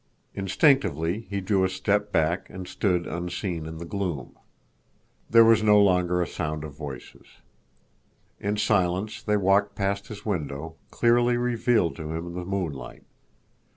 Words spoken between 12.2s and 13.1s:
in the moonlight.